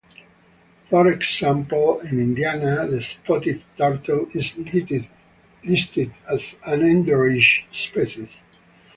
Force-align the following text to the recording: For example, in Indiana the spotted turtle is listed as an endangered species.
For 0.89 1.11
example, 1.11 1.99
in 1.99 2.19
Indiana 2.19 2.87
the 2.87 3.03
spotted 3.03 3.61
turtle 3.77 4.27
is 4.33 4.57
listed 5.63 6.11
as 6.27 6.55
an 6.65 6.81
endangered 6.81 7.43
species. 7.71 8.41